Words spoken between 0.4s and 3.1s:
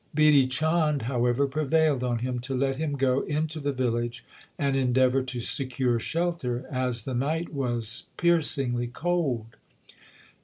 Chand, however, prevailed on him to let him